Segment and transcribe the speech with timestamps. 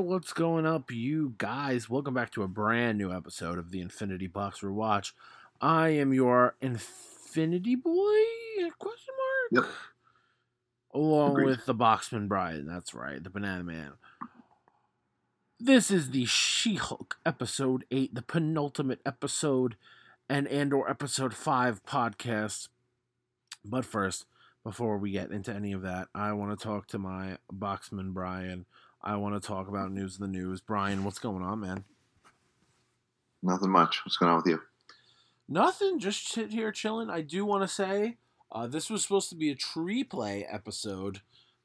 [0.00, 1.90] what's going up, you guys?
[1.90, 5.12] Welcome back to a brand new episode of the Infinity Box Rewatch.
[5.60, 8.14] I am your Infinity Boy?
[8.78, 9.14] Question
[9.52, 9.66] mark.
[9.66, 9.74] Yep.
[10.94, 11.46] Along Agreed.
[11.46, 12.66] with the Boxman Brian.
[12.66, 13.92] That's right, the Banana Man.
[15.58, 19.76] This is the She-Hulk episode eight, the penultimate episode,
[20.28, 22.68] and Andor episode five podcast.
[23.64, 24.26] But first,
[24.62, 28.66] before we get into any of that, I want to talk to my Boxman Brian.
[29.02, 30.60] I want to talk about news in the news.
[30.60, 31.84] Brian, what's going on, man?
[33.42, 34.04] Nothing much.
[34.04, 34.60] What's going on with you?
[35.48, 37.08] Nothing, just sit here chilling.
[37.08, 38.16] I do want to say
[38.52, 41.20] uh, this was supposed to be a tree play episode,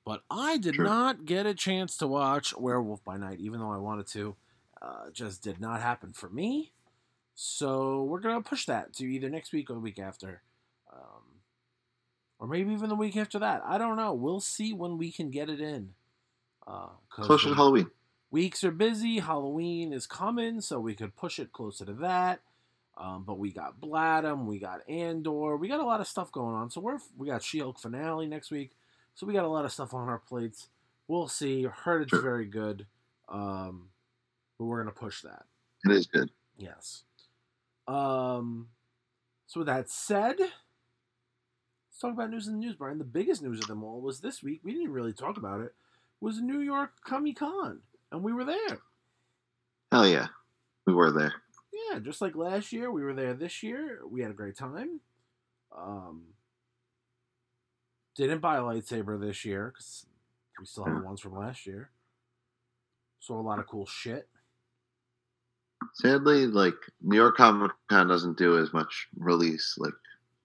[0.06, 0.86] but I did Sure.
[0.86, 4.36] not get a chance to watch Werewolf by Night, even though I wanted to.
[4.82, 6.74] Uh, just did not happen for me.
[7.36, 10.44] So we're gonna push that to either next week or the week after,
[10.94, 11.40] um,
[12.38, 13.64] or maybe even the week after that.
[13.66, 14.14] I don't know.
[14.14, 15.96] We'll see when we can get it in.
[16.66, 17.90] Uh, Closer to Halloween.
[18.32, 19.20] weeks are busy.
[19.20, 22.42] Halloween is coming, so we could push it closer to that.
[22.96, 26.56] Um, but we got Bladham, we got Andor, we got a lot of stuff going
[26.56, 26.70] on.
[26.70, 28.72] So we're we got She-Hulk finale next week,
[29.16, 30.68] so we got a lot of stuff on our plates.
[31.08, 31.64] We'll see.
[31.64, 32.22] Heard it's Sure.
[32.22, 32.86] very good,
[33.30, 33.90] um,
[34.58, 35.46] but we're gonna push that.
[35.86, 36.30] It is good.
[36.58, 37.04] Yes.
[37.88, 38.68] Um.
[39.48, 40.52] So with that said, let's
[42.00, 43.00] talk about news in the news, Brian.
[43.00, 44.62] The biggest news of them all was this week.
[44.64, 45.74] We didn't really talk about it.
[46.24, 48.80] Was New York Comic Con, and we were there.
[49.92, 50.28] Hell yeah.
[50.88, 51.34] We were there.
[51.92, 54.00] Yeah, just like last year, we were there this year.
[54.10, 55.02] We had a great time.
[55.78, 56.22] Um,
[58.16, 60.06] didn't buy a lightsaber this year because
[60.58, 61.90] we still have the ones from last year.
[63.20, 64.30] Saw a lot of cool shit.
[65.96, 69.92] Sadly, like New York Comic Con doesn't do as much release like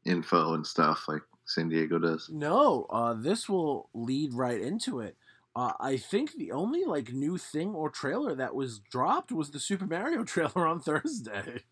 [0.05, 2.29] info and stuff like San Diego does.
[2.33, 5.17] No, uh, this will lead right into it.
[5.57, 9.59] Uh, I think the only like new thing or trailer that was dropped was the
[9.59, 11.63] Super Mario trailer on Thursday.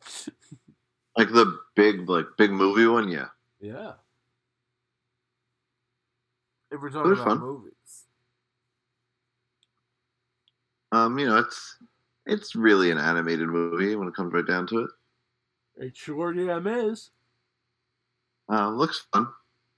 [1.17, 3.29] Like the big like big movie one, yeah.
[3.61, 3.92] yeah.
[6.70, 7.39] If we're talking about fun.
[7.41, 7.73] movies.
[10.92, 11.79] Um, you know, it's
[12.27, 14.91] it's really an animated movie when it comes right down to it.
[15.77, 17.11] It sure damn is.
[18.48, 19.29] Um, looks fun.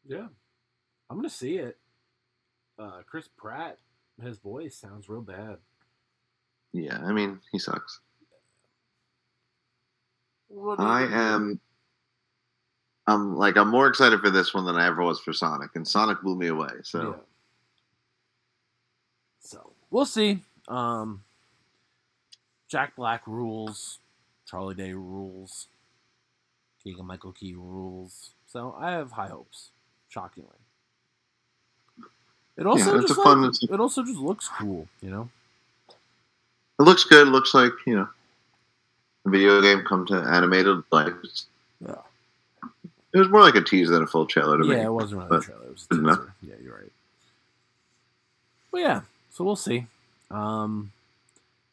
[0.06, 0.26] Yeah.
[1.10, 1.78] I'm gonna see it.
[2.78, 3.78] Uh Chris Pratt,
[4.22, 5.58] his voice sounds real bad.
[6.72, 8.00] Yeah, I mean, he sucks.
[10.48, 11.60] What are you I am
[13.06, 15.86] I'm like I'm more excited for this one than I ever was for Sonic, and
[15.86, 16.72] Sonic blew me away.
[16.82, 17.22] So Yeah.
[19.40, 20.40] So we'll see.
[20.68, 21.24] Um
[22.68, 23.98] Jack Black rules.
[24.46, 25.68] Charlie Day rules.
[26.82, 28.30] Keegan Michael Key rules.
[28.46, 29.70] So I have high hopes.
[30.08, 30.56] Shockingly.
[32.58, 35.30] It also it's just fun- like- a- it also just looks cool, you know?
[36.80, 37.26] it looks good.
[37.28, 38.08] It looks like you know,
[39.26, 40.82] a video game come to animated.
[40.91, 41.46] Like it's-
[41.80, 42.02] Yeah.
[43.12, 44.80] it was more like a teaser than a full trailer to Yeah, me.
[44.82, 45.64] it wasn't really a trailer.
[45.64, 46.34] It was a teaser.
[46.42, 46.92] Yeah, you're right.
[48.72, 49.86] Well, yeah, so we'll see.
[50.30, 50.92] Um,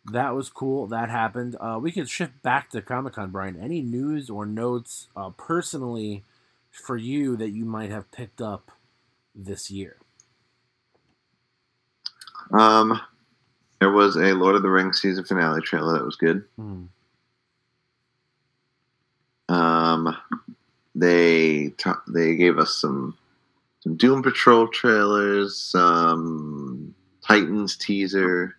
[0.06, 0.88] that was cool.
[0.88, 1.56] That happened.
[1.60, 3.60] Uh, we could shift back to Comic Con, Brian.
[3.60, 6.24] Any news or notes uh, personally
[6.72, 8.72] for you that you might have picked up
[9.34, 9.98] this year?
[12.52, 13.00] Um,
[13.80, 16.46] there was a Lord of the Rings season finale trailer that was good.
[16.58, 16.84] Hmm.
[19.50, 20.16] Um,
[20.96, 23.18] they ta- they gave us some
[23.82, 26.96] some Doom Patrol trailers, some
[27.26, 28.56] Titans teaser.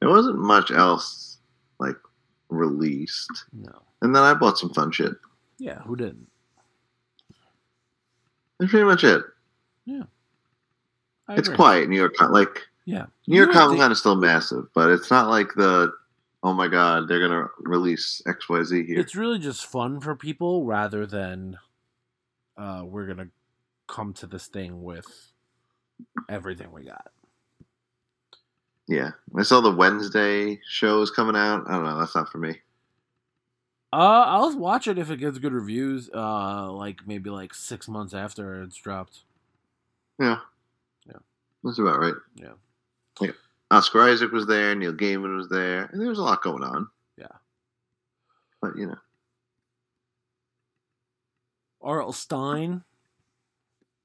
[0.00, 1.38] There wasn't much else
[1.80, 1.96] like
[2.48, 3.82] released, No.
[4.02, 5.12] and then I bought some fun shit.
[5.58, 6.28] Yeah, who didn't?
[8.58, 9.22] That's pretty much it.
[11.28, 11.56] I It's agree.
[11.56, 11.88] quiet.
[11.88, 13.06] New York, Con- like Yeah.
[13.26, 15.92] New York Comic Con is still massive, but it's not like the
[16.42, 18.98] oh my god they're gonna release X Y Z here.
[19.00, 21.58] It's really just fun for people rather than
[22.56, 23.28] uh, we're gonna
[23.88, 25.32] come to this thing with
[26.28, 27.08] everything we got.
[28.88, 31.64] Yeah, I saw the Wednesday shows coming out.
[31.68, 31.98] I don't know.
[31.98, 32.60] That's not for me.
[33.92, 36.08] Uh, I'll watch it if it gets good reviews.
[36.14, 39.22] Uh, like maybe like six months after it's dropped.
[40.20, 40.38] Yeah.
[41.66, 42.14] That's about right.
[42.36, 42.52] Yeah.
[43.20, 43.32] Yeah.
[43.72, 44.74] Oscar Isaac was there.
[44.76, 46.88] Neil Gaiman was there, and there was a lot going on.
[47.18, 47.26] Yeah.
[48.62, 48.98] but you know,
[51.82, 52.12] R.L.
[52.12, 52.84] Stine,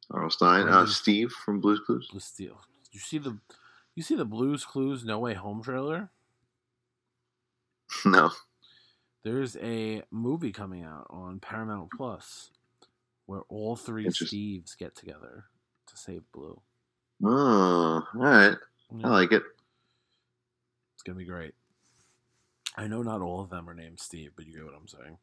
[0.10, 2.08] Arl Stein, uh, Steve from Blue's Clues.
[2.10, 2.62] Blue Steel.
[2.84, 3.38] Did you see the,
[3.96, 6.10] you see the Blues Clues No Way Home trailer?
[8.06, 8.32] no,
[9.24, 12.52] There's a movie coming out on Paramount Plus
[13.28, 15.46] where all three Steves get together
[15.88, 16.62] to save Blue.
[17.24, 18.56] Oh, all right,
[18.96, 19.08] Yeah.
[19.08, 19.44] I like it.
[20.94, 21.54] It's gonna be great.
[22.78, 25.18] I know not all of them are named Steve, but you get what I'm saying.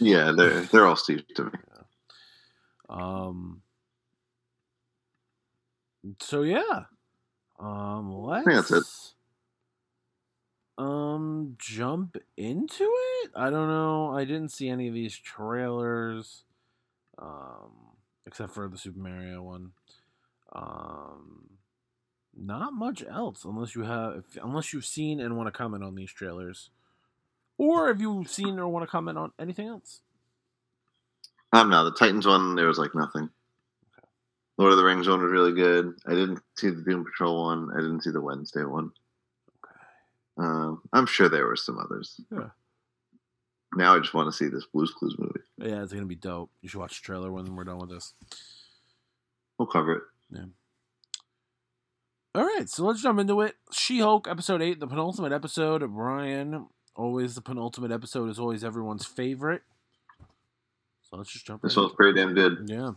[0.00, 1.50] Yeah, they're they're all Steve to me.
[2.88, 3.62] Um.
[6.20, 6.84] So yeah,
[7.58, 8.84] um, let's think that's it.
[10.78, 12.84] um jump into
[13.24, 13.30] it.
[13.36, 14.10] I don't know.
[14.16, 16.44] I didn't see any of these trailers,
[17.18, 17.70] um,
[18.26, 19.72] except for the Super Mario one.
[20.52, 21.50] Um,
[22.36, 25.94] not much else, unless you have, if, unless you've seen and want to comment on
[25.94, 26.70] these trailers,
[27.58, 30.00] or if you've seen or want to comment on anything else.
[31.52, 33.28] Um, no, the Titans one there was like nothing.
[34.56, 35.94] Lord of the Rings one was really good.
[36.06, 37.70] I didn't see the Doom Patrol one.
[37.74, 38.90] I didn't see the Wednesday one.
[39.64, 39.74] Okay.
[40.38, 42.20] Um, I'm sure there were some others.
[42.30, 42.50] Yeah.
[43.74, 45.40] Now I just want to see this Blues Clues movie.
[45.58, 46.50] Yeah, it's gonna be dope.
[46.60, 48.14] You should watch the trailer when we're done with this.
[49.58, 50.02] We'll cover it.
[52.34, 53.56] All right, so let's jump into it.
[53.72, 55.82] She-Hulk episode eight, the penultimate episode.
[55.92, 59.62] Brian, always the penultimate episode is always everyone's favorite.
[61.02, 61.62] So let's just jump.
[61.62, 62.66] This right one's pretty damn good.
[62.68, 62.92] Yeah,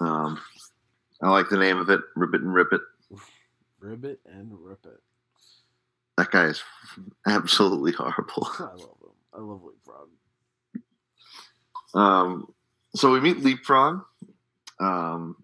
[0.00, 0.40] Um,
[1.22, 2.00] I like the name of it.
[2.16, 2.80] Rip it and rip it.
[3.78, 5.00] ribbit and rip it.
[6.18, 6.60] That guy is
[7.26, 8.48] absolutely horrible.
[8.58, 9.12] I love him.
[9.32, 10.08] I love Leapfrog.
[11.94, 12.48] Um,
[12.96, 14.00] so we meet Leapfrog.
[14.80, 15.36] Um,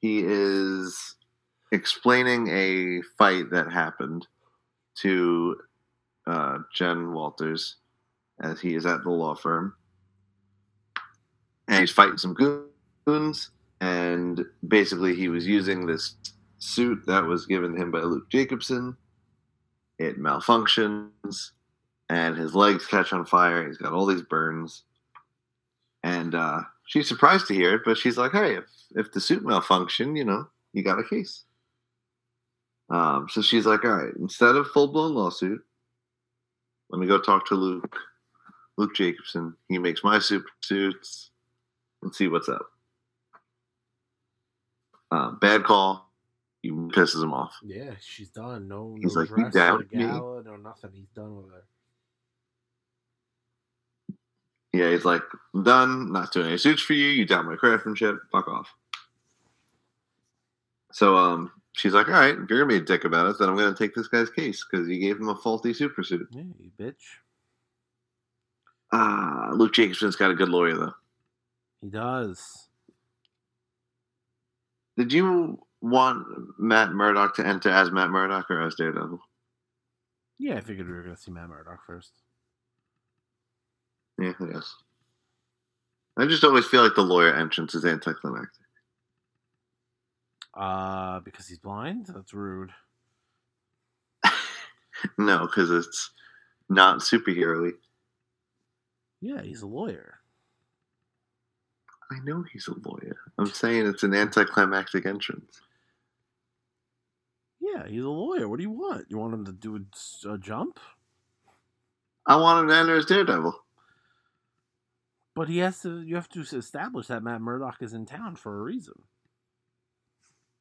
[0.00, 1.16] he is
[1.72, 4.26] explaining a fight that happened
[4.96, 5.56] to
[6.26, 7.76] uh, Jen Walters
[8.40, 9.74] as he is at the law firm.
[11.68, 12.34] And he's fighting some
[13.06, 13.50] goons.
[13.80, 16.16] And basically, he was using this
[16.58, 18.96] suit that was given him by Luke Jacobson.
[19.98, 21.50] It malfunctions,
[22.08, 23.66] and his legs catch on fire.
[23.66, 24.84] He's got all these burns.
[26.02, 28.64] And uh, she's surprised to hear it, but she's like, "Hey, if
[28.96, 31.44] if the suit malfunctioned, you know, you got a case."
[32.90, 35.64] Um, so she's like, "All right, instead of full blown lawsuit,
[36.90, 37.96] let me go talk to Luke,
[38.76, 39.54] Luke Jacobson.
[39.68, 41.30] He makes my super suits,
[42.02, 42.66] and see what's up."
[45.12, 46.10] Uh, bad call.
[46.62, 47.54] He pisses him off.
[47.62, 48.66] Yeah, she's done.
[48.68, 50.90] No, He's no like, "You dress for the doubted me?" gala, no nothing.
[50.92, 51.64] He's done with her.
[54.80, 55.22] Yeah, he's like,
[55.54, 58.72] I'm done, not doing any suits for you, you doubt my craftsmanship, fuck off.
[60.90, 63.56] So um she's like, Alright, if you're gonna be a dick about it, then I'm
[63.56, 66.28] gonna take this guy's case because you gave him a faulty super suit.
[66.30, 66.94] Yeah, you bitch.
[68.90, 70.94] Ah, Luke Jacobson's got a good lawyer though.
[71.82, 72.68] He does.
[74.96, 76.26] Did you want
[76.58, 79.20] Matt Murdock to enter as Matt Murdock or as Daredevil?
[80.38, 82.12] Yeah, I figured we were gonna see Matt Murdock first.
[84.20, 84.76] Yeah, I guess.
[86.18, 88.66] I just always feel like the lawyer entrance is anticlimactic.
[90.52, 92.06] Uh, because he's blind.
[92.06, 92.72] That's rude.
[95.16, 96.10] No, because it's
[96.68, 97.70] not superhero-y.
[99.22, 100.18] Yeah, he's a lawyer.
[102.10, 103.16] I know he's a lawyer.
[103.38, 105.62] I'm saying it's an anticlimactic entrance.
[107.60, 108.46] Yeah, he's a lawyer.
[108.46, 109.06] What do you want?
[109.08, 110.78] You want him to do a, a jump?
[112.26, 113.54] I want him to enter as Daredevil.
[115.34, 116.02] But he has to.
[116.02, 119.02] You have to establish that Matt Murdock is in town for a reason.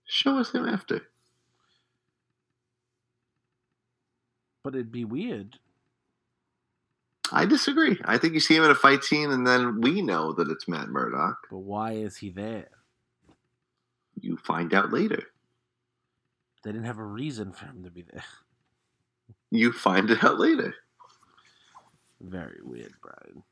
[0.05, 1.01] Show us him after.
[4.63, 5.57] But it'd be weird.
[7.31, 7.99] I disagree.
[8.05, 10.67] I think you see him in a fight scene, and then we know that it's
[10.67, 11.37] Matt Murdock.
[11.49, 12.69] But why is he there?
[14.19, 15.23] You find out later.
[16.63, 18.23] They didn't have a reason for him to be there.
[19.51, 20.75] You find it out later.
[22.19, 23.43] Very weird, Brian.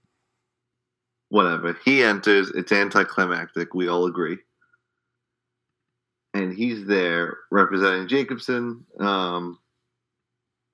[1.30, 1.78] Whatever.
[1.84, 2.50] He enters.
[2.52, 3.74] It's anticlimactic.
[3.74, 4.38] We all agree.
[6.34, 8.86] And he's there representing Jacobson.
[9.00, 9.60] Um,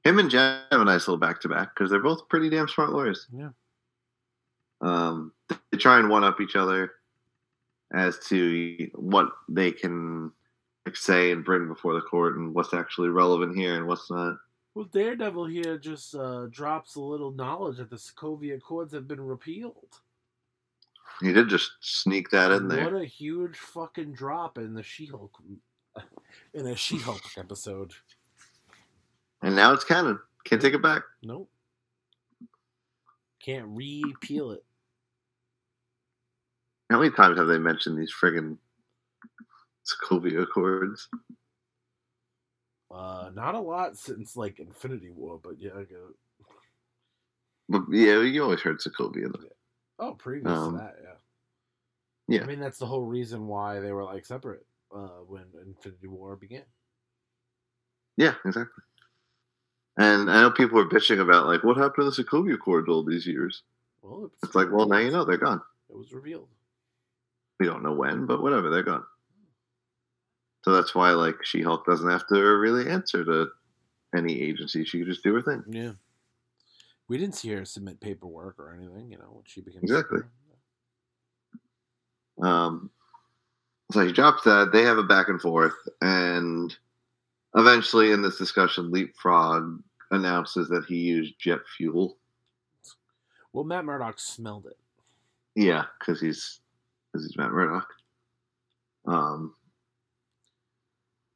[0.04, 2.68] him and Jen have a nice little back to back because they're both pretty damn
[2.68, 3.28] smart lawyers.
[3.32, 3.50] Yeah.
[4.82, 5.32] Um,
[5.72, 6.92] they try and one up each other
[7.94, 10.32] as to what they can
[10.86, 14.38] like, say and bring before the court and what's actually relevant here and what's not.
[14.76, 19.22] Well, Daredevil here just uh, drops a little knowledge that the Sokovia Accords have been
[19.22, 20.00] repealed.
[21.24, 22.84] He did just sneak that in there.
[22.84, 25.40] What a huge fucking drop in the She-Hulk,
[26.54, 27.94] in a She-Hulk episode.
[29.42, 30.20] And now it's canon.
[30.44, 31.04] Can't take it back.
[31.22, 31.50] Nope.
[33.40, 34.66] Can't repeal it.
[36.90, 38.58] How many times have they mentioned these friggin'
[39.86, 41.08] Sokovia Accords?
[42.92, 46.46] Uh, not a lot since like Infinity War, but yeah, I get it.
[47.70, 49.32] But yeah, you always heard Sokovia.
[49.32, 49.48] though.
[50.04, 52.36] Oh, previous Um, to that, yeah.
[52.38, 52.44] yeah.
[52.44, 56.36] I mean, that's the whole reason why they were like separate uh, when Infinity War
[56.36, 56.64] began.
[58.18, 58.84] Yeah, exactly.
[59.98, 63.04] And I know people were bitching about like what happened to the Sokovia Accords all
[63.04, 63.64] these years.
[64.02, 65.62] Well, It's like, well, now you know they're gone.
[65.90, 66.48] It was revealed.
[67.60, 69.06] We don't know when, but whatever, they're gone.
[70.66, 73.48] So that's why like She Hulk doesn't have to really answer to
[74.16, 74.84] any agency.
[74.84, 75.64] She can just do her thing.
[75.70, 75.92] Yeah.
[77.14, 80.22] We didn't see her submit paperwork or anything, you know, when she became Exactly.
[82.42, 82.90] Um,
[83.92, 84.72] so he drops that.
[84.74, 86.76] They have a back and forth, and
[87.54, 92.18] eventually, in this discussion, Leapfrog announces that he used jet fuel.
[93.52, 94.80] Well, Matt Murdock smelled it.
[95.54, 96.62] Yeah, because he's
[97.12, 97.90] because he's Matt Murdock.
[99.06, 99.54] Um,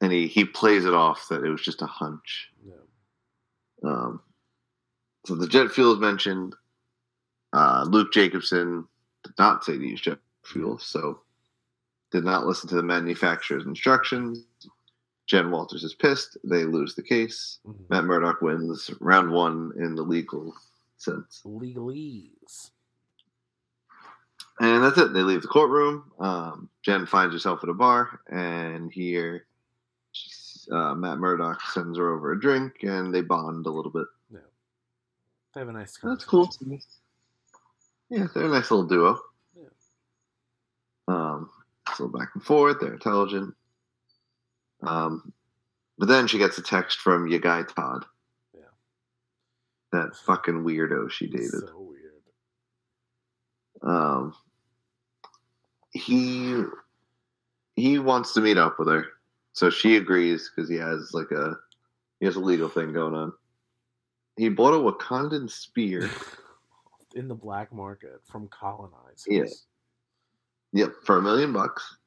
[0.01, 2.49] and he he plays it off that it was just a hunch.
[2.65, 2.73] Yeah.
[3.87, 4.21] Um,
[5.27, 6.55] so the jet fuel is mentioned.
[7.51, 8.87] Uh, Luke Jacobson
[9.25, 11.19] did not say to use jet fuel, so
[12.11, 14.45] did not listen to the manufacturer's instructions.
[15.27, 16.37] Jen Walters is pissed.
[16.45, 17.59] They lose the case.
[17.67, 17.89] Mhm.
[17.89, 20.55] Matt Murdock wins round one in the legal
[20.95, 21.41] sense.
[21.45, 22.71] Legalese.
[24.61, 25.11] And that's it.
[25.11, 26.09] They leave the courtroom.
[26.19, 29.45] Um, Jen finds herself at a bar, and here
[30.71, 34.07] uh, Matt Murdock sends her over a drink, and they bond a little bit.
[35.57, 36.53] They have a nice That's cool.
[38.11, 39.19] Yeah, they're a nice little duo.
[39.59, 39.69] Yeah.
[41.07, 41.49] Um,
[41.95, 42.77] so back and forth.
[42.79, 43.55] They're intelligent.
[44.83, 45.33] Um,
[45.97, 48.05] but then she gets a text from your guy Todd.
[48.53, 48.65] Yeah.
[49.93, 51.49] That fucking weirdo she dated.
[51.49, 52.21] So weird.
[53.81, 54.35] Um,
[55.91, 56.65] he
[57.75, 59.07] he wants to meet up with her,
[59.53, 61.55] so she agrees because he has like a
[62.19, 63.33] he has a legal thing going on.
[64.37, 66.09] He bought a Wakandan spear.
[67.15, 69.25] In the black market from colonizers.
[69.27, 69.43] Yeah.
[70.73, 71.97] Yep, for a million bucks.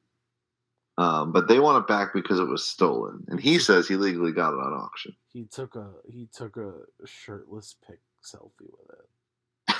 [0.97, 4.31] Um, but they want it back because it was stolen, and he says he legally
[4.31, 5.15] got it on auction.
[5.33, 6.73] He took a he took a
[7.05, 9.75] shirtless pic selfie with it.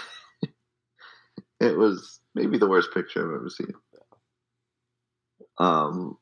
[1.60, 3.72] It was maybe the worst picture I've ever seen.
[5.60, 6.18] Um,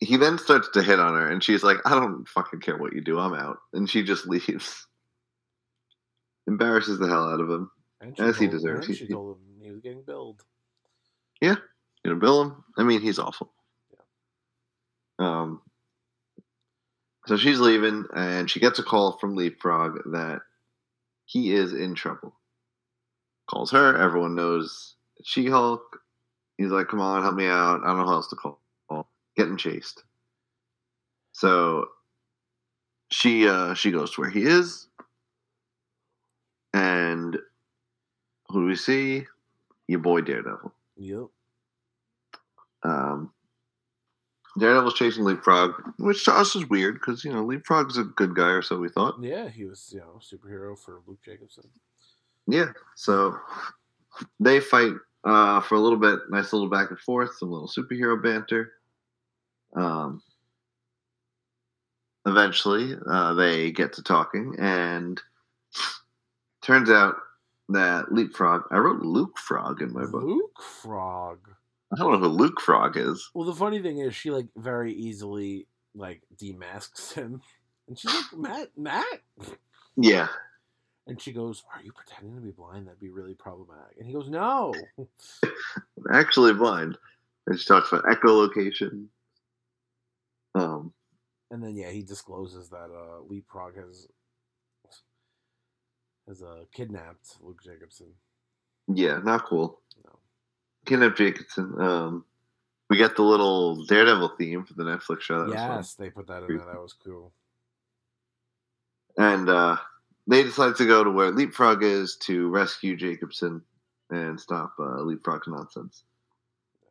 [0.00, 2.92] he then starts to hit on her, and she's like, "I don't fucking care what
[2.92, 3.18] you do.
[3.18, 4.86] I'm out," and she just leaves.
[6.46, 7.70] Embarrasses the hell out of him.
[8.18, 8.86] As he deserves.
[8.86, 10.44] And He- she told him he was getting billed.
[11.40, 11.56] Yeah,
[12.04, 12.64] you know, bill him.
[12.78, 13.52] I mean, he's awful.
[15.18, 15.26] Yeah.
[15.42, 15.62] Um.
[17.26, 20.42] So she's leaving, and she gets a call from Leapfrog that
[21.24, 22.38] he is in trouble.
[23.48, 23.96] Calls her.
[23.96, 26.00] Everyone knows She Hulk.
[26.56, 27.82] He's like, "Come on, help me out.
[27.82, 28.60] I don't know who else to call.
[29.36, 30.04] Getting chased."
[31.32, 31.88] So
[33.10, 34.88] she uh she goes to where he is,
[36.76, 37.38] and
[38.48, 39.24] who do we see?
[39.88, 40.72] Your boy Daredevil.
[40.98, 41.26] Yep.
[42.82, 43.32] Um,
[44.58, 48.48] Daredevil's chasing Leapfrog, which to us is weird because you know Leapfrog's a good guy,
[48.48, 49.16] or so we thought.
[49.20, 51.64] Yeah, he was, you know, superhero for Luke Jacobson.
[52.46, 53.36] Yeah, so
[54.38, 54.92] they fight
[55.24, 58.72] uh, for a little bit, nice little back and forth, some little superhero banter.
[59.74, 60.22] Um,
[62.26, 65.20] eventually, uh, they get to talking, and
[66.66, 67.16] turns out
[67.68, 68.62] that Leapfrog.
[68.70, 70.24] I wrote Luke Frog in my book.
[70.24, 71.38] Luke Frog.
[71.92, 73.30] I don't know who Luke Frog is.
[73.34, 77.40] Well, the funny thing is, she like very easily like demasks him,
[77.88, 79.20] and she's like, "Matt, Matt,"
[79.96, 80.28] Yeah,
[81.06, 82.86] and she goes, "Are you pretending to be blind?
[82.86, 85.06] That'd be really problematic." And he goes, "No." I'm
[86.12, 86.98] actually blind.
[87.46, 89.06] And she talks about echolocation.
[90.56, 90.92] Um,
[91.52, 94.08] And then yeah, he discloses that uh, Leapfrog has
[96.28, 98.08] has uh, kidnapped Luke Jacobson.
[98.88, 99.80] yeah, not cool.
[100.04, 100.12] No.
[100.84, 101.74] Kenneth Jacobson.
[101.80, 102.24] Um,
[102.88, 105.38] we got the little Daredevil theme for the Netflix show.
[105.40, 106.66] That was yes, they put that in there.
[106.66, 107.32] That was cool.
[109.18, 109.76] And uh,
[110.26, 113.62] they decide to go to where Leapfrog is to rescue Jacobson
[114.10, 116.04] and stop uh, Leapfrog's nonsense.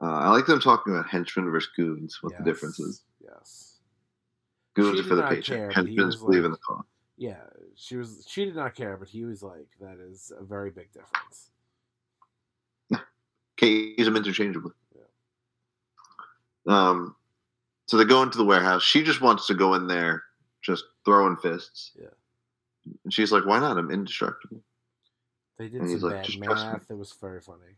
[0.02, 2.18] Uh, I like them talking about henchmen versus goons.
[2.22, 3.02] What the difference is?
[3.24, 3.78] Yes.
[4.76, 5.58] Goons are for the not patient.
[5.58, 6.84] care, but he Henchmen believe like- in the cause.
[7.18, 7.42] Yeah,
[7.76, 8.26] she was.
[8.28, 11.52] She did not care, but he was like, "That is a very big difference."
[13.58, 14.74] Can't use them interchangeably.
[16.68, 17.16] Um,
[17.88, 18.84] so they go into the warehouse.
[18.84, 20.24] She just wants to go in there,
[20.62, 21.92] just throwing fists.
[22.00, 22.08] Yeah.
[23.04, 23.78] And she's like, "Why not?
[23.78, 24.62] I'm indestructible."
[25.58, 26.90] They did And some like, bad "Just math.
[26.90, 27.78] It was very funny.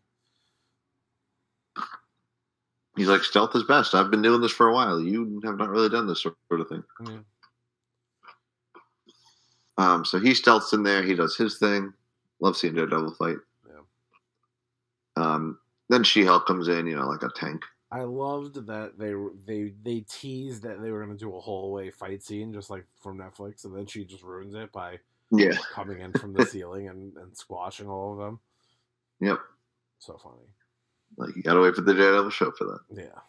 [2.96, 3.94] He's like, "Stealth is best.
[3.94, 5.00] I've been doing this for a while.
[5.00, 7.18] You have not really done this sort of thing." Yeah.
[9.78, 11.04] Um, so he stealths in there.
[11.04, 11.94] He does his thing.
[12.40, 13.38] Love seeing Daredevil fight.
[13.68, 13.82] Yeah.
[15.24, 17.64] Um, then She Hulk comes in, you know, like a tank.
[17.90, 19.14] I loved that they
[19.46, 23.18] they they teased that they were gonna do a hallway fight scene just like from
[23.18, 25.00] Netflix, and then she just ruins it by
[25.32, 25.56] Yeah.
[25.72, 28.40] coming in from the ceiling and, and squashing all of them.
[29.22, 29.40] Yep.
[30.00, 30.50] So funny.
[31.18, 32.80] Like you gotta wait for the Daredevil show for that.
[32.92, 33.20] Yeah.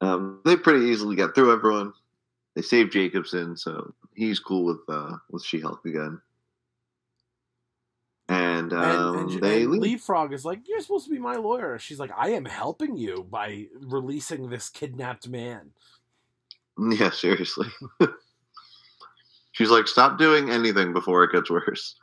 [0.00, 1.92] Um, they pretty easily got through everyone.
[2.56, 6.20] They saved Jacobson, so he's cool with uh, with She Hulk again.
[8.28, 9.82] And, um, and, and, they and leave.
[9.82, 11.78] Leapfrog is like, You're supposed to be my lawyer.
[11.78, 15.70] She's like, I am helping you by releasing this kidnapped man.
[16.78, 17.68] Yeah, seriously.
[19.52, 21.96] She's like, stop doing anything before it gets worse.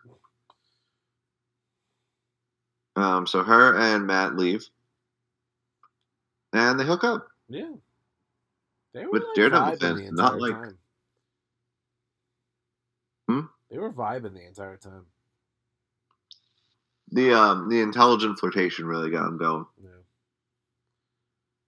[2.96, 4.66] Um, so her and Matt leave,
[6.54, 7.28] and they hook up.
[7.50, 7.74] Yeah.
[8.94, 10.78] They were With like Daredevil vibing fans, the not entire like- time.
[13.30, 13.42] Hmm?
[13.72, 15.06] They were vibing the entire time.
[17.12, 19.90] The um, the intelligent flirtation really got them going, Yeah.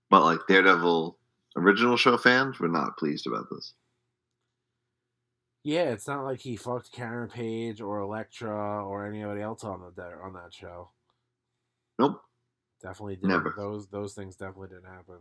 [0.09, 1.17] but like Daredevil
[1.55, 3.73] original show fans were not pleased about this.
[5.63, 10.03] Yeah, it's not like he fucked Karen Page or Elektra or anybody else on the
[10.23, 10.89] on that show.
[11.99, 12.21] Nope.
[12.81, 13.29] Definitely didn't.
[13.29, 13.53] Never.
[13.55, 15.17] Those those things definitely didn't happen.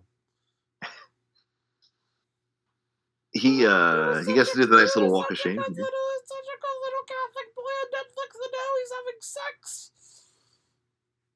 [3.35, 5.57] He uh he gets to do the nice little walk of shame.
[5.57, 9.91] Such a good little Catholic boy on Netflix, and now he's having sex.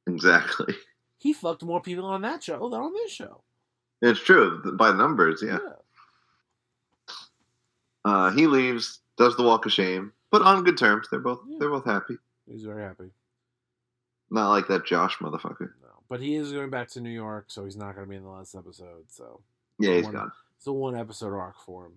[0.06, 0.74] Exactly.
[1.20, 3.40] He fucked more people on that show than on this show.
[4.00, 5.42] It's true by numbers.
[5.44, 5.58] Yeah.
[8.04, 11.08] Uh, he leaves, does the walk of shame, but on good terms.
[11.10, 11.56] They're both Yeah.
[11.58, 12.18] they're both happy.
[12.48, 13.10] he's very happy.
[14.30, 15.72] Not like that Josh motherfucker.
[15.82, 18.16] No, but he is going back to New York, so he's not going to be
[18.16, 19.06] in the last episode.
[19.08, 19.40] So
[19.80, 20.32] Yeah, he's One- gone.
[20.58, 21.92] It's a one episode arc for him.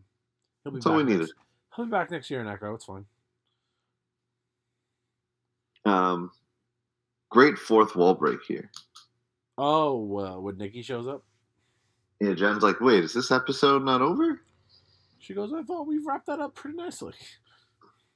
[0.63, 1.29] He'll be That's all we back needed.
[1.75, 2.73] He'll be back next year in Echo.
[2.75, 3.05] It's fine.
[5.85, 6.31] Um,
[7.29, 8.69] great fourth wall break here.
[9.57, 11.23] Oh, uh, when Nikki shows up,
[12.19, 14.41] Yeah, Jen's like, wait, is this episode not over?
[15.19, 17.13] she goes, "I thought we wrapped that up pretty nicely."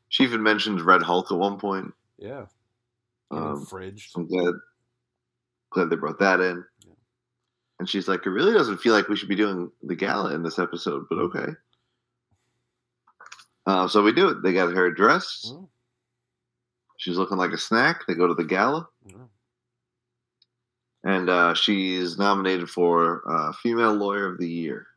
[0.10, 1.94] She even mentions Red Hulk at one point.
[2.18, 2.46] Yeah.
[3.32, 4.12] Um, fridge.
[4.16, 4.54] I'm glad,
[5.72, 6.64] glad they brought that in.
[7.80, 10.44] And she's like, it really doesn't feel like we should be doing the gala in
[10.44, 11.52] this episode, but okay.
[13.66, 14.42] Uh, so we do it.
[14.44, 15.48] They got her dressed.
[15.52, 15.68] Oh,
[16.98, 18.02] She's looking like a snack.
[18.08, 18.88] They go to the gala.
[21.04, 24.88] and uh, she's nominated for uh, Female Lawyer of the Year.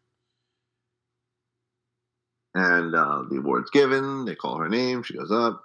[2.54, 4.24] And uh, the award's given.
[4.24, 5.02] They call her name.
[5.02, 5.64] She goes up.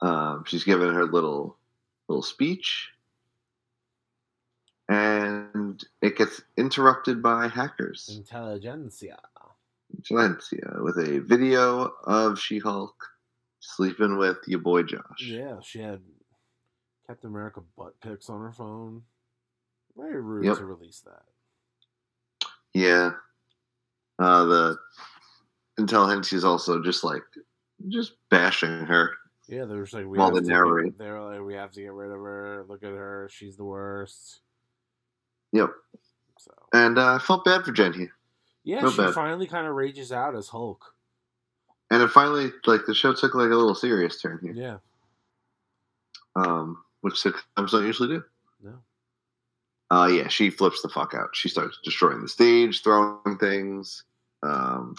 [0.00, 1.56] Um, she's given her little
[2.08, 2.90] little speech,
[4.88, 8.10] and it gets interrupted by hackers.
[8.16, 9.18] Intelligentsia.
[10.08, 12.94] Valencia with a video of She-Hulk
[13.60, 15.22] sleeping with your boy Josh.
[15.22, 16.00] Yeah, she had
[17.06, 19.02] Captain America butt pics on her phone.
[19.96, 20.56] Very rude Yep.
[20.58, 21.22] to release that.
[22.74, 23.12] Yeah.
[24.18, 24.78] Uh, the
[25.78, 27.22] intelligence is also just like
[27.88, 29.12] just bashing her.
[29.48, 30.86] Yeah, they were just like we While have they to narrate.
[30.86, 32.64] get, they were like we have to get rid of her.
[32.68, 34.40] Look at her, she's the worst.
[35.52, 35.70] Yep.
[36.38, 38.12] So And uh, I felt bad for Jen here.
[38.64, 39.14] yeah, Real she bad.
[39.14, 40.84] finally kind of rages out as Hulk.
[41.90, 44.78] And it finally, like, the show took like a little serious turn here, Yeah,
[46.34, 48.24] um, which sitcoms don't usually do.
[48.62, 48.74] no,
[49.90, 51.30] Uh, yeah, she flips the fuck out.
[51.34, 54.02] She starts destroying the stage, throwing things.
[54.42, 54.96] Um,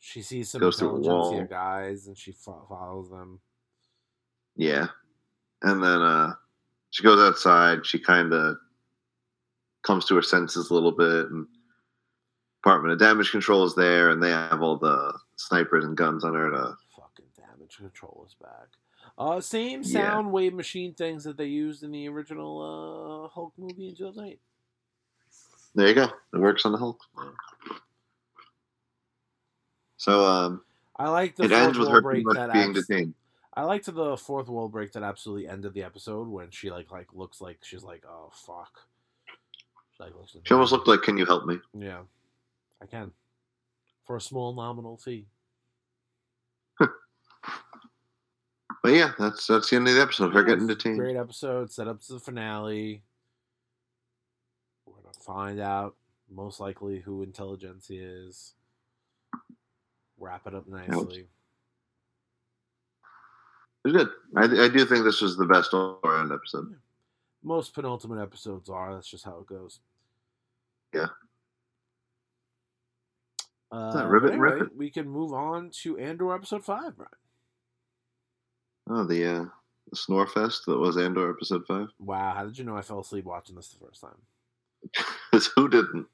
[0.00, 3.40] she sees some Goes intelligentsia guys and she fo- follows them.
[4.56, 4.88] yeah.
[5.62, 6.34] And then uh,
[6.90, 7.86] she goes outside.
[7.86, 8.56] She kind of
[9.84, 11.30] comes to her senses a little bit.
[11.30, 11.46] And
[12.62, 16.34] Department of Damage Control is there, and they have all the snipers and guns on
[16.34, 18.68] her to Fucking damage control is back.
[19.16, 19.88] Uh, same Yeah.
[20.00, 24.40] sound wave machine things that they used in the original uh, Hulk movie in 2008.
[25.76, 26.04] There you go.
[26.32, 27.00] It works on the Hulk.
[29.96, 30.62] So um,
[30.96, 33.14] I like the it ends with her break that being abs- detained.
[33.54, 37.08] I liked the fourth wall break that absolutely ended the episode when she like like
[37.12, 38.80] looks like she's like oh fuck.
[40.04, 42.00] She, like, looks She almost looked like, "Can you help me?" yeah,
[42.82, 43.12] I can
[44.04, 45.26] for a small nominal fee.
[48.82, 50.34] But yeah, that's that's the end of the episode.
[50.34, 50.98] Her getting detained.
[50.98, 51.72] Great episode.
[51.72, 53.02] Set up to the finale.
[54.84, 55.94] We're gonna find out
[56.30, 58.52] most likely who intelligentsia is.
[60.18, 61.28] Wrap it up nicely.
[63.84, 64.08] It was good.
[64.36, 66.74] I, I do think this was the best all-around episode.
[67.44, 68.94] Most penultimate episodes are.
[68.94, 69.78] That's just how it goes.
[70.94, 71.08] Yeah.
[73.70, 74.76] Uh, that ribbit anyway, rip it?
[74.76, 77.10] we can move on to Andor episode five, Brian.
[78.88, 79.44] Oh, the uh,
[79.94, 81.88] snore fest that was Andor episode five.
[81.98, 84.20] Wow, how did you know I fell asleep watching this the first time?
[85.56, 86.06] Who didn't?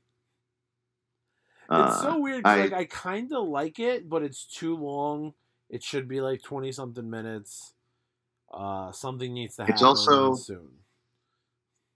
[1.73, 2.47] It's Uh, so weird.
[2.47, 5.35] I- like I kind of like it, but it's too long.
[5.69, 7.75] It should be like twenty something minutes.
[8.53, 10.69] Uh, something needs to happen It's also- soon.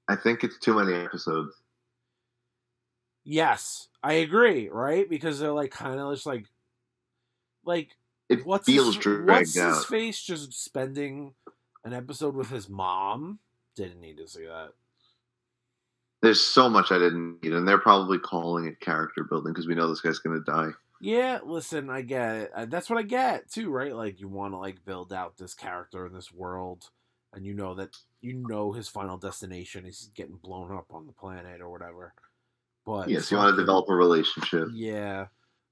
[0.08, 1.54] I think it's too many episodes.
[3.24, 4.68] Yes, I agree.
[4.68, 6.46] Right, because they're like kind of just like,
[7.64, 7.90] like
[8.28, 9.76] It what's feels his, what's out.
[9.76, 11.32] his face just spending
[11.84, 13.38] an episode with his mom.
[13.76, 14.72] Didn't need to see that.
[16.22, 19.74] There's so much I didn't need, and they're probably calling it character building because we
[19.74, 20.70] know this guy's gonna die.
[21.00, 22.70] Yeah, listen, I get it.
[22.70, 23.94] That's what I get too, right?
[23.94, 26.88] Like you want to like build out this character in this world,
[27.34, 31.12] and you know that you know his final destination is getting blown up on the
[31.12, 32.14] planet or whatever.
[32.86, 34.68] But yes, you want to develop a relationship.
[34.72, 35.26] Yeah,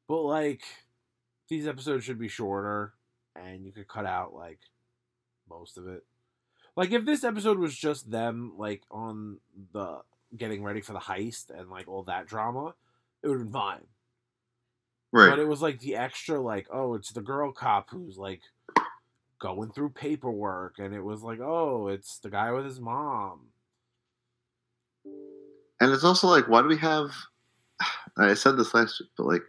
[0.09, 0.63] but like
[1.49, 2.95] these episodes should be shorter,
[3.37, 4.59] and you could cut out like
[5.49, 6.05] most of it.
[6.77, 9.39] Like if this episode was just them like on
[9.73, 10.01] the
[10.37, 12.75] getting ready for the heist and like all that drama,
[13.23, 13.87] it would have been fine.
[15.13, 15.29] Right.
[15.29, 18.41] But it was like the extra, like, oh, it's the girl cop who's like
[19.43, 23.49] going through paperwork, and it was like, oh, it's the guy with his mom.
[25.05, 27.11] And it's also like, why do we have?
[28.17, 29.43] I said this last week, but like,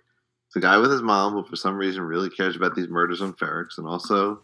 [0.56, 3.34] the guy with his mom who, for some reason, really cares about these murders on
[3.34, 4.42] Ferrex, and also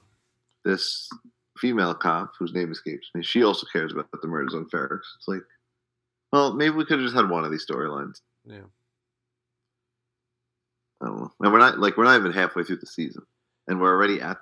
[0.63, 1.09] this
[1.57, 3.23] female cop whose name escapes me.
[3.23, 4.99] She also cares about the murders on Ferrex.
[5.17, 5.41] It's like,
[6.31, 8.21] well, maybe we could have just had one of these storylines.
[8.45, 8.67] Yeah.
[11.01, 11.31] I don't know.
[11.39, 13.23] And we're not like we're not even halfway through the season,
[13.67, 14.37] and we're already at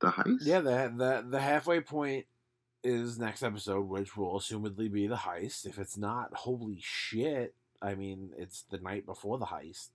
[0.00, 0.38] the heist.
[0.42, 2.26] Yeah, the the the halfway point
[2.82, 5.66] is next episode, which will assumedly be the heist.
[5.66, 7.54] If it's not, holy shit!
[7.80, 9.90] I mean, it's the night before the heist.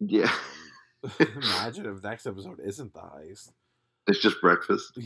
[0.00, 0.32] yeah.
[1.20, 3.52] Imagine if next episode isn't the heist.
[4.08, 4.98] It's just breakfast.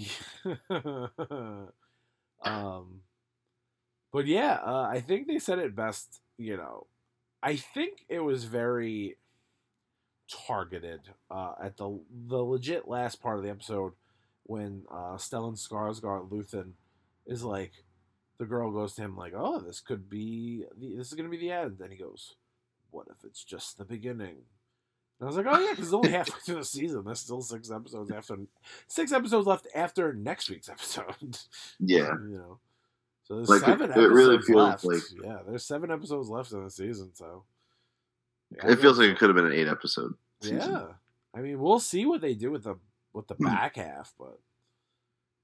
[2.42, 3.00] um,
[4.12, 6.20] but yeah, uh, I think they said it best.
[6.38, 6.86] You know,
[7.42, 9.16] I think it was very
[10.46, 13.92] targeted uh, at the the legit last part of the episode
[14.44, 16.72] when uh, Stellan Skarsgård Luthen
[17.26, 17.72] is like,
[18.38, 21.36] the girl goes to him like, "Oh, this could be the, this is gonna be
[21.38, 22.34] the end," and he goes,
[22.90, 24.36] "What if it's just the beginning?"
[25.18, 27.04] And I was like, "Oh yeah, because it's only halfway through the season.
[27.04, 28.36] There's still six episodes after
[28.88, 31.38] six episodes left after next week's episode."
[31.78, 32.12] Yeah.
[32.28, 32.58] you know.
[33.24, 34.84] So there's Like, it- seven it really episodes feels left.
[34.84, 37.44] like- yeah, there's seven episodes left in the season, so
[38.50, 40.14] It feels like it could have been an eight episode.
[40.40, 40.58] Season.
[40.58, 40.86] yeah.
[41.34, 42.76] I mean, we'll see what they do with the
[43.12, 43.44] with the hmm.
[43.44, 44.38] back half, but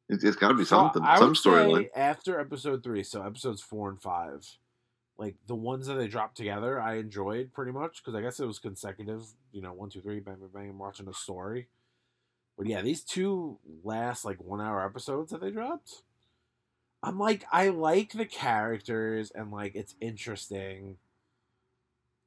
[0.09, 1.89] It's, it's got to be So, something, I some storyline.
[1.95, 4.47] after episode three, so episodes four and five,
[5.19, 8.47] like the ones that they dropped together, I enjoyed pretty much because I guess it
[8.47, 9.25] was consecutive.
[9.53, 11.69] You know, one, two, three, bang, bang, bang, I'm watching a story.
[12.57, 16.03] But yeah, these two last like one hour episodes that they dropped,
[17.03, 20.97] I'm like, I like the characters and like it's interesting,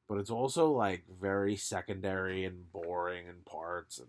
[0.09, 4.07] but it's also like very secondary and boring in parts and.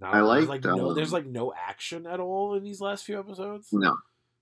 [0.00, 3.04] Not, I liked, like no, um, there's like no action at all in these last
[3.04, 3.68] few episodes.
[3.72, 3.96] No,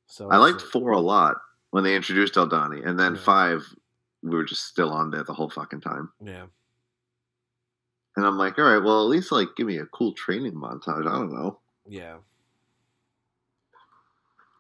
[0.07, 1.37] So I liked like- four a lot
[1.71, 3.21] when they introduced Aldhani, and then Yeah.
[3.23, 3.63] five,
[4.23, 6.13] we were just still on there the whole fucking time.
[6.23, 6.47] Yeah,
[8.17, 11.07] And I'm like, all right, well, at least like give me a cool training montage.
[11.07, 11.61] I don't know.
[11.87, 12.19] yeah.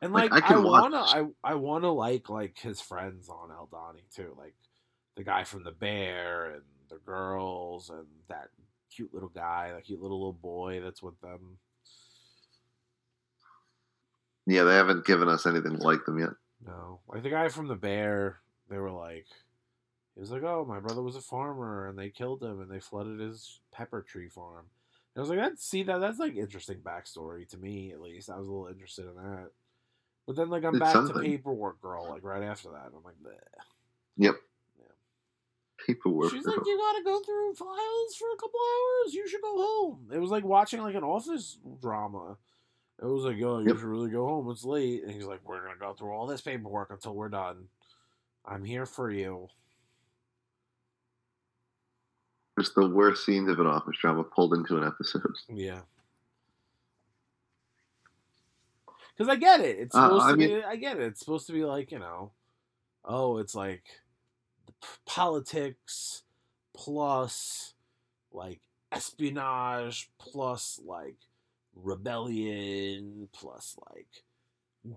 [0.03, 4.03] And Like, like, I I, wanna, I, I wanna like like his friends on Aldhani
[4.15, 4.55] too, like
[5.17, 8.49] the guy from the bear and the girls and that
[8.95, 11.59] cute little guy, that cute little little boy that's with them.
[14.47, 16.31] Yeah, they haven't given us anything like them yet.
[16.65, 18.39] No, like the guy from the bear,
[18.71, 19.27] they were like,
[20.15, 22.81] he was like, oh, my brother was a farmer and they killed him and they
[22.81, 24.67] flooded his pepper tree farm.
[25.15, 28.31] And I was like, that's see that that's like interesting backstory to me at least.
[28.31, 29.51] I was a little interested in that.
[30.27, 32.93] But then like I'm It's back to paperwork girl like right after that.
[32.97, 33.37] I'm like, Bleh.
[34.17, 34.37] Yep.
[35.87, 36.31] Paperwork.
[36.33, 39.15] she's like, you gotta go through files for a couple hours.
[39.15, 40.09] You should go home.
[40.13, 42.37] It was like watching like an office drama.
[43.01, 43.77] It was like, oh, you Yep.
[43.77, 44.51] should really go home.
[44.51, 45.03] It's late.
[45.05, 47.69] And he's like, we're gonna go through all this paperwork until we're done.
[48.45, 49.49] I'm here for you.
[52.59, 55.35] It's the worst scenes of an office drama pulled into an episode.
[55.49, 55.81] Yeah.
[59.17, 59.79] Because I get it.
[59.79, 60.63] It's Uh, supposed I to mean- be.
[60.65, 61.05] I get it.
[61.05, 62.33] It's supposed to be like you know,
[63.05, 63.83] oh, it's like
[65.07, 66.23] politics
[66.75, 67.75] plus
[68.33, 68.61] like
[68.93, 71.17] espionage plus like
[71.75, 74.25] rebellion plus like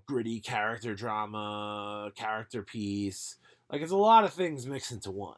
[0.06, 3.36] gritty character drama, character piece.
[3.70, 5.36] Like it's a lot of things mixed into one.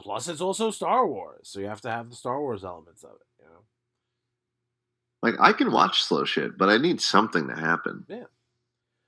[0.00, 3.10] Plus, it's also Star Wars, so you have to have the Star Wars elements of
[3.10, 3.26] it.
[3.40, 3.62] You know.
[5.22, 8.06] Like I can watch slow shit, but I need something to happen.
[8.08, 8.24] Yeah.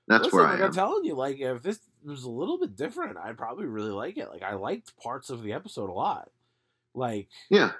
[0.07, 0.65] That's Listen, where I like am.
[0.67, 4.17] I'm telling you, like if this was a little bit different, I'd probably really like
[4.17, 4.29] it.
[4.29, 6.29] Like I liked parts of the episode a lot.
[6.93, 7.71] Like yeah,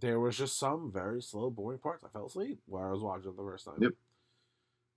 [0.00, 2.04] there was just some very slow, boring parts.
[2.04, 3.74] I fell asleep while I was watching it the first time.
[3.80, 3.92] Yep.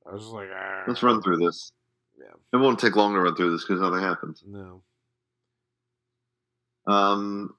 [0.07, 1.71] I was just like, "Ah." let's run through this.
[2.19, 2.33] Yeah.
[2.53, 4.43] It won't take long to run through this because nothing happens.
[4.45, 4.81] No.
[6.85, 7.55] Um,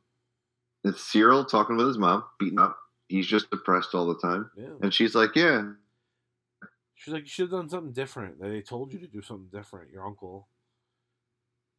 [0.84, 2.76] it's Syril talking with his mom, beaten up.
[3.08, 4.68] He's just depressed all the time, Yeah.
[4.82, 5.72] and she's like, "Yeah,
[7.00, 8.38] She's like, you should have done something different.
[8.38, 9.90] They told you to do something different.
[9.90, 10.48] Your uncle.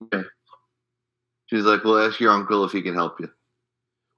[0.04, 0.28] Okay.
[1.46, 3.30] She's like, "Well, ask your uncle if he can help you."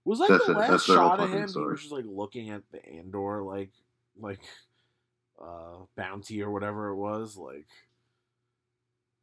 [0.06, 0.58] Was like That's the it.
[0.58, 1.42] last That's shot of him.
[1.42, 1.72] He story.
[1.74, 3.72] was just like looking at the Andor, like,
[4.18, 4.40] like,
[5.42, 7.36] uh, bounty or whatever it was.
[7.36, 7.68] Like,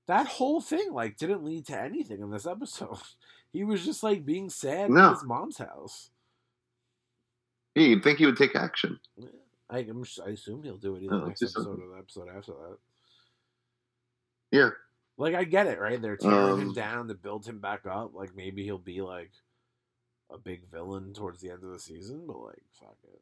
[0.06, 2.98] that whole thing, like, didn't lead to anything in this episode.
[3.52, 5.06] He was just like being sad No.
[5.08, 6.10] at his mom's house.
[7.74, 9.00] Yeah, you'd think he would take action.
[9.16, 9.26] Yeah.
[9.70, 9.78] I,
[10.26, 11.84] I assume he'll do it either Oh, next episode something.
[11.84, 12.78] or the episode after that.
[14.50, 14.70] Yeah.
[15.16, 16.00] Like I get it, right?
[16.00, 18.12] They're tearing him Um, down to build him back up.
[18.14, 19.30] Like maybe he'll be like
[20.30, 23.20] a big villain towards the end of the season, but like fuck it.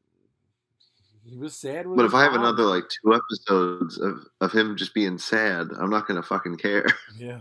[1.25, 2.43] He was sad But if I have mom.
[2.45, 6.87] another like two episodes of, of him just being sad, I'm not gonna fucking care.
[7.19, 7.41] Yeah.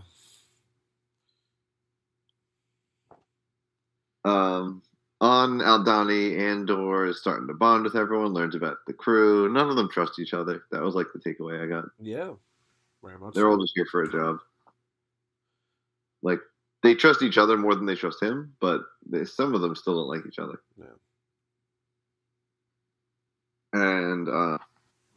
[4.26, 4.82] Um,
[5.20, 9.52] on Aldhani, Andor is starting to bond with everyone, learns about the crew.
[9.52, 10.64] None of them trust each other.
[10.72, 11.86] That was like the takeaway I got.
[12.00, 12.34] Yeah.
[13.04, 13.34] Very much.
[13.34, 13.50] They're so.
[13.50, 14.38] all just here for a job.
[16.22, 16.40] Like
[16.84, 19.96] they trust each other more than they trust him, but they, some of them still
[19.96, 20.62] don't like each other.
[20.78, 20.86] Yeah.
[23.74, 24.58] And uh,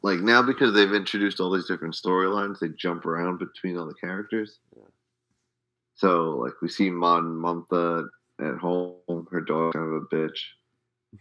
[0.02, 3.94] like now because they've introduced all these different storylines, they jump around between all the
[3.94, 4.58] characters.
[4.74, 4.84] Yeah.
[5.94, 8.08] So like we see Mon Mothma
[8.40, 10.38] at home, her dog kind of a bitch,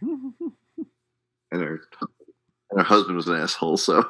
[0.00, 1.80] and her
[2.70, 3.76] and her husband was an asshole.
[3.76, 4.04] So.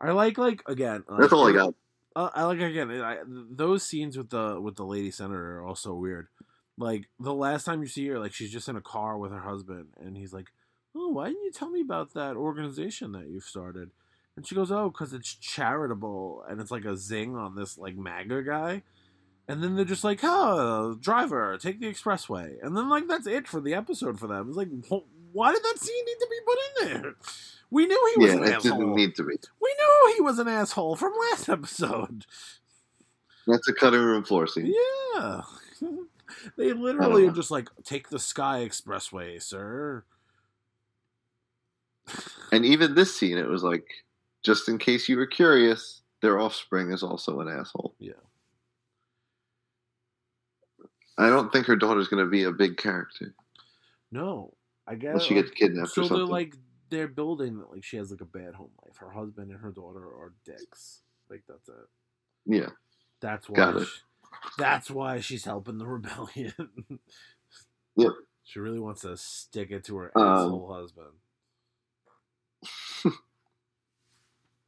[0.00, 1.04] I like like again.
[1.18, 1.74] that's all I got.
[2.16, 5.94] Uh, I like again I, those scenes with the with the lady senator are also
[5.94, 6.28] weird.
[6.76, 9.40] Like the last time you see her, like she's just in a car with her
[9.40, 10.48] husband, and he's like,
[10.94, 13.90] "Oh, why didn't you tell me about that organization that you've started?"
[14.36, 17.96] And she goes, "Oh, because it's charitable, and it's like a zing on this like
[17.96, 18.82] MAGA guy."
[19.46, 23.46] And then they're just like, "Oh, driver, take the expressway," and then like that's it
[23.46, 24.48] for the episode for them.
[24.48, 24.70] It's like,
[25.32, 27.14] why did that scene need to be put in there?
[27.70, 28.78] We knew he was Yeah, an it asshole.
[28.78, 29.34] didn't need to be.
[29.60, 32.24] We knew he was an asshole from last episode.
[33.46, 34.72] That's a cutting room floor scene.
[35.16, 35.42] Yeah.
[36.56, 37.30] they literally oh.
[37.30, 40.04] are just like, take the Sky Expressway, sir.
[42.52, 43.86] And even this scene, it was like,
[44.44, 47.94] just in case you were curious, their offspring is also an asshole.
[47.98, 48.12] Yeah.
[51.18, 53.34] I don't think her daughter's going to be a big character
[54.10, 54.54] No,
[54.86, 55.10] I guess.
[55.10, 56.56] unless she gets kidnapped so or they're like,
[56.90, 58.96] they're building that like she has like a bad home life.
[58.96, 61.00] Her husband and her daughter are dicks.
[61.30, 61.74] Like that's it.
[62.46, 62.68] yeah,
[63.20, 63.56] That's why.
[63.56, 63.86] Got it.
[63.86, 64.00] she-
[64.58, 66.52] that's why she's helping the rebellion.
[67.96, 68.10] Yep.
[68.42, 71.12] She really wants to stick it to her Um, asshole husband.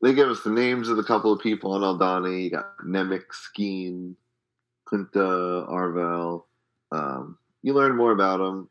[0.03, 2.45] they give us the names of the couple of people on Aldhani.
[2.45, 4.15] You got Nemik, Skeen,
[4.91, 6.45] Kunta, Arvel.
[6.93, 8.69] Um, you learn more about them.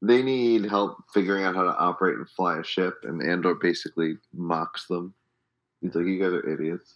[0.00, 4.16] They need help figuring out how to operate and fly a ship, and Andor basically
[4.32, 5.12] mocks them.
[5.80, 6.94] He's like, "You guys are idiots.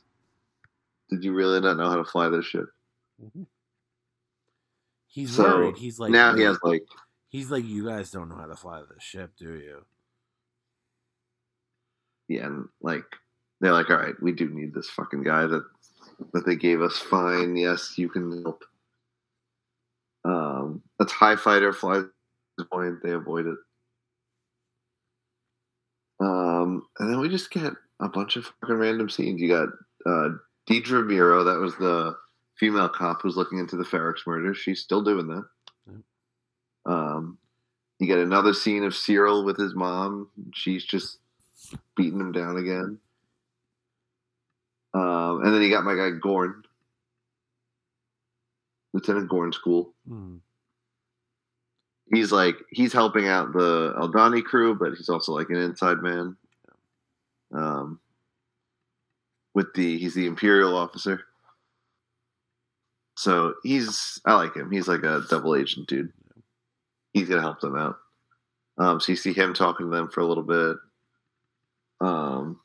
[1.10, 2.68] Did you really not know how to fly this ship?"
[5.08, 5.76] He's So, worried.
[5.76, 6.84] He's like, now he has like
[7.28, 9.84] He's like, you guys don't know how to fly the ship, do you?
[12.28, 13.04] yeah, and like
[13.60, 15.64] they're like, all right, we do need this fucking guy that
[16.32, 16.98] that they gave us.
[16.98, 18.64] Fine, yes, you can help.
[20.24, 22.04] Um, a Tie Fighter flies
[22.70, 23.02] point.
[23.02, 23.58] They avoid it.
[26.20, 29.40] Um, and then we just get a bunch of fucking random scenes.
[29.40, 29.68] You got
[30.06, 30.28] uh,
[30.68, 32.16] Dedra Meero, that was the
[32.58, 34.54] female cop who's looking into the Ferrex murder.
[34.54, 35.44] She's still doing that.
[36.84, 37.38] Um,
[37.98, 40.28] you get another scene of Syril with his mom.
[40.52, 41.18] She's just
[41.96, 42.98] beating him down again.
[44.94, 46.62] Um, and then you got my guy Gorn,
[48.92, 49.92] Lieutenant Gorn School.
[50.06, 50.36] Hmm.
[52.12, 56.36] He's like he's helping out the Aldhani crew, but he's also like an inside man.
[57.54, 58.00] Um,
[59.54, 61.24] with the he's the Imperial officer.
[63.16, 64.70] So he's I like him.
[64.70, 66.12] He's like a double agent dude.
[67.14, 67.96] He's gonna help them out.
[68.78, 70.76] Um, so you see him talking to them for a little bit.
[72.00, 72.58] Um,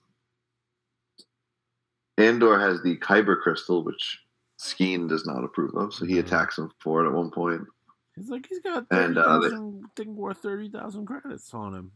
[2.18, 4.20] Andor has the Kyber crystal, which
[4.60, 6.20] Skeen does not approve of, so he Mhm.
[6.26, 7.68] attacks him for it at one point.
[8.16, 11.76] He's like, he's got And, thirty uh, they- thousand, thing worth thirty thousand credits on
[11.76, 11.92] him.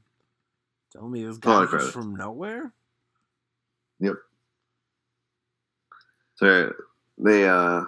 [0.92, 1.92] Tell me this guy credits.
[1.92, 2.72] from nowhere.
[4.00, 4.16] Yep.
[6.36, 6.74] So
[7.18, 7.86] they uh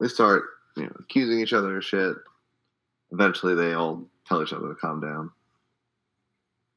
[0.00, 0.44] they start
[0.76, 2.16] you know accusing each other of shit.
[3.10, 5.32] Eventually, they all tell each other to calm down.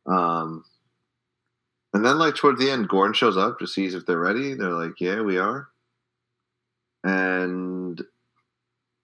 [0.06, 0.64] Um,
[1.94, 4.54] and then like towards the end, Gordon shows up to sees if they're ready.
[4.54, 5.70] They're like, "Yeah, we are."
[7.04, 8.02] And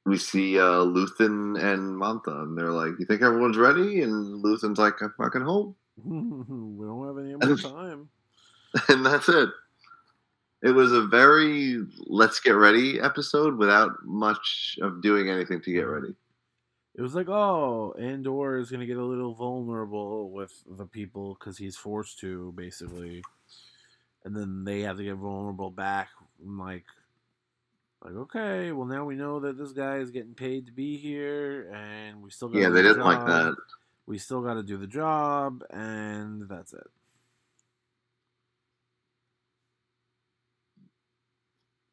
[0.06, 4.80] we see uh, Luthen and Mothma, and they're like, "You think everyone's ready?" And Luthen's
[4.80, 8.10] like, "I fucking hope." we don't have any more time.
[8.90, 9.50] and that's it.
[10.64, 15.82] It was a very let's get ready episode without much of doing anything to get
[15.82, 16.16] ready.
[16.98, 21.58] It was like, oh, Andor is gonna get a little vulnerable with the people because
[21.58, 23.24] he's forced to, basically,
[24.26, 26.10] and then they have to get vulnerable back.
[26.44, 26.86] I'm like,
[28.04, 31.72] like okay, well now we know that this guy is getting paid to be here,
[31.74, 33.28] and we still gotta Yeah, they the didn't like job.
[33.28, 33.56] that.
[34.08, 36.88] We still got to do the job, and that's it.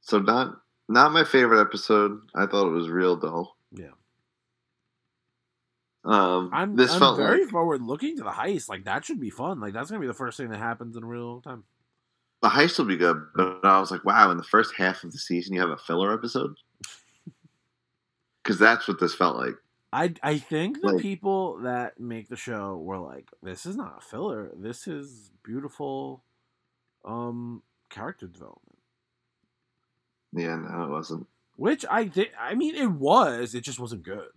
[0.00, 2.20] So not not my favorite episode.
[2.34, 3.56] I thought it was real dull.
[3.72, 3.88] Yeah.
[6.04, 8.68] Um, I'm this I'm felt very like forward looking to the heist.
[8.68, 9.60] Like that should be fun.
[9.60, 11.64] Like that's gonna be the first thing that happens in real time.
[12.42, 15.12] the heist will be good, but I was like, wow, in the first half of
[15.12, 16.54] the season, you have a filler episode
[18.42, 19.54] because that's what this felt like.
[19.92, 23.98] I I think the Like- people that make the show were like, this is not
[23.98, 24.50] a filler.
[24.56, 26.22] This is beautiful,
[27.04, 28.76] um, character development.
[30.34, 31.26] Yeah, no, it wasn't.
[31.56, 32.30] Which I think.
[32.38, 33.54] I mean, it was.
[33.54, 34.28] It just wasn't good.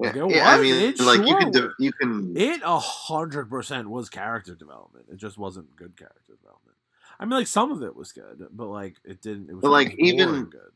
[0.00, 3.48] Yeah, it yeah, I mean, it like you can do, you can It a hundred
[3.50, 5.06] percent was character development.
[5.12, 6.76] It just wasn't good character development.
[7.20, 9.50] I mean, like some of it was good, but like it didn't.
[9.50, 10.72] It was But, like, even- good.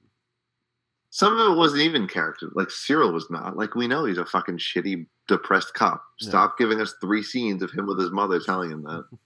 [1.11, 2.51] some of it wasn't even character.
[2.55, 3.57] Like Syril was not.
[3.57, 6.05] Like we know he's a fucking shitty, depressed cop.
[6.21, 6.29] Yeah.
[6.29, 9.05] Stop giving us three scenes of him with his mother telling him that.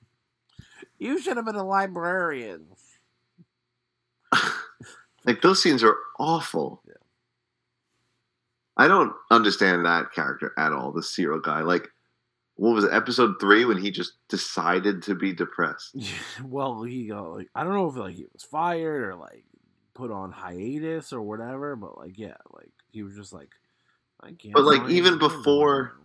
[1.02, 2.66] You should have been a librarian.
[5.24, 6.82] like those scenes are awful.
[6.86, 6.92] Yeah.
[8.76, 10.92] I don't understand that character at all.
[10.92, 11.60] The Syril guy.
[11.60, 11.88] Like,
[12.56, 12.92] what was it?
[12.92, 15.96] Episode three when he just decided to be depressed.
[16.44, 19.44] well, he got like I don't know if like he was fired or like
[19.94, 23.50] put on hiatus or whatever, but like yeah, like he was just like
[24.22, 24.54] I can't.
[24.54, 25.96] But, like, even before-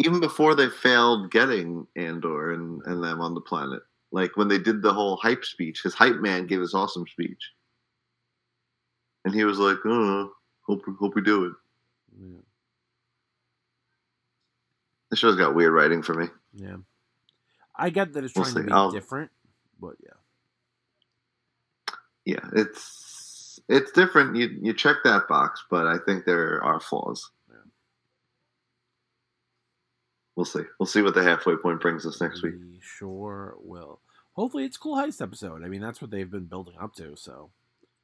[0.00, 3.82] even before they failed getting Andor and, and them on the planet.
[4.12, 7.52] Like when they did the whole hype speech, his hype man gave his awesome speech.
[9.24, 10.32] And he was like, oh,
[10.66, 11.52] hope, hope we do it.
[12.20, 12.40] Yeah.
[15.10, 16.26] The show's got weird writing for me.
[16.54, 16.76] Yeah.
[17.74, 19.30] I get that it's We'll trying to be I'll- different,
[19.80, 20.10] but yeah.
[22.26, 24.36] Yeah, it's it's different.
[24.36, 27.30] You you check that box, but I think there are flaws.
[27.48, 27.56] Yeah.
[30.36, 30.62] We'll see.
[30.78, 32.54] We'll see what the halfway point brings us next week.
[32.80, 34.00] Sure will.
[34.34, 35.64] Hopefully, it's a cool heist episode.
[35.64, 37.16] I mean, that's what they've been building up to.
[37.16, 37.50] So,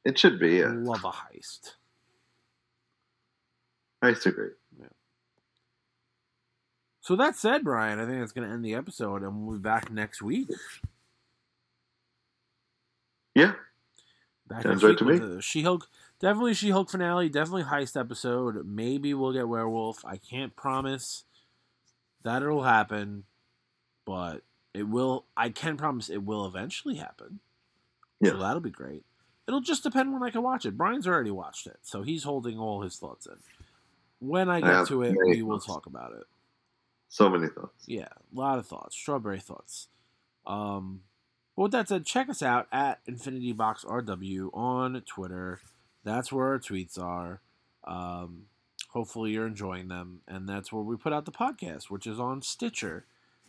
[0.03, 0.71] It should be, yeah.
[0.73, 1.75] love a heist.
[4.01, 4.49] I agree.
[7.01, 9.61] So that said, Brian, I think that's going to end the episode, and we'll be
[9.61, 10.49] back next week.
[13.33, 13.53] Yeah.
[14.45, 15.87] Back Sounds next right week to with the She-Hulk.
[16.19, 17.29] Definitely She-Hulk finale.
[17.29, 18.65] Definitely heist episode.
[18.65, 20.03] Maybe we'll get werewolf.
[20.03, 21.23] I can't promise
[22.23, 23.23] that it'll happen,
[24.03, 24.41] but
[24.73, 25.23] it will.
[25.37, 27.39] I can promise it will eventually happen.
[28.19, 28.31] Yeah.
[28.31, 29.05] So that'll be great.
[29.47, 30.75] It'll just depend when I can watch it.
[30.77, 33.37] Brian's already watched it, so he's holding all his thoughts in.
[34.19, 35.65] When I get have to it, we will thoughts.
[35.67, 36.23] talk about it.
[37.09, 37.83] So many thoughts.
[37.85, 39.87] Yeah, a lot of thoughts, strawberry thoughts.
[40.45, 41.01] Um,
[41.55, 45.59] but with that said, check us out at Infinity Box RW on Twitter.
[46.03, 47.41] That's where our tweets are.
[47.85, 48.43] Um,
[48.89, 52.41] hopefully you're enjoying them, and that's where we put out the podcast, which is on
[52.41, 53.05] Stitcher,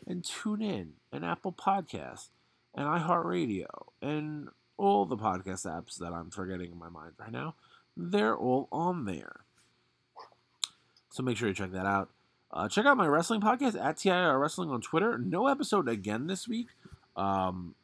[0.06, 2.28] and TuneIn, and Apple Podcasts,
[2.74, 3.66] and iHeartRadio,
[4.00, 7.56] and all the podcast apps that I'm forgetting in my mind right now.
[7.96, 9.40] They're all on there.
[11.10, 12.10] So make sure you check that out.
[12.50, 15.18] Uh, check out my wrestling podcast at TIR Wrestling on Twitter.
[15.18, 16.68] No episode again this week.
[17.16, 17.74] Um,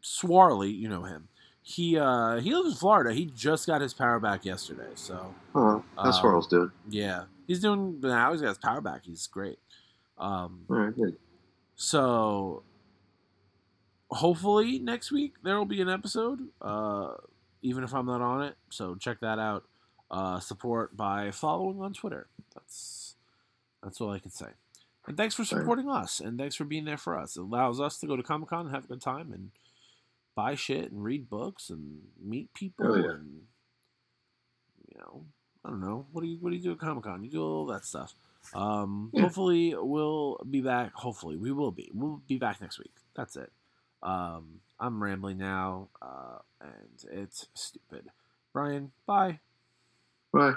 [0.00, 1.28] Swarley, you know him.
[1.62, 3.12] He uh, he lives in Florida.
[3.12, 4.88] He just got his power back yesterday.
[4.94, 6.70] So Oh, that's Um, was doing.
[6.88, 8.32] yeah, he's doing now.
[8.32, 9.02] He's got his power back.
[9.04, 9.58] He's great.
[10.16, 11.16] Um, All right, good.
[11.76, 12.62] so
[14.10, 17.12] hopefully next week there will be an episode, uh,
[17.62, 18.56] even if I'm not on it.
[18.70, 19.64] So check that out.
[20.10, 22.26] Uh, support by following on Twitter.
[22.58, 23.14] That's
[23.82, 24.46] that's all I can say.
[25.06, 27.36] And thanks for supporting us, and thanks for being there for us.
[27.36, 29.50] It allows us to go to Comic Con and have a good time and
[30.34, 33.10] buy shit and read books and meet people Oh, yeah.
[33.12, 33.42] and
[34.92, 35.24] you know
[35.64, 37.24] I don't know what do you what do you do at Comic Con?
[37.24, 38.14] You do all that stuff.
[38.54, 39.22] Um, Yeah.
[39.22, 40.92] hopefully we'll be back.
[40.94, 41.90] Hopefully we will be.
[41.94, 42.92] We'll be back next week.
[43.14, 43.50] That's it.
[44.02, 48.10] Um, I'm rambling now, uh, and it's stupid.
[48.52, 49.40] Brian, bye.
[50.32, 50.54] Bye.